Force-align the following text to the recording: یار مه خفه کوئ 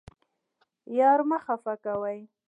یار 0.97 1.19
مه 1.29 1.37
خفه 1.45 1.73
کوئ 1.83 2.19